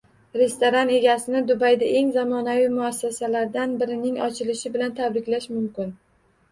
Restoran 0.41 0.91
egasini 0.95 1.41
Dubayda 1.51 1.89
eng 1.99 2.09
zamonaviy 2.17 2.67
muassasalardan 2.79 3.77
birining 3.83 4.21
ochilishi 4.31 4.75
bilan 4.79 4.99
tabriklash 5.03 5.49
mumkin 5.57 5.97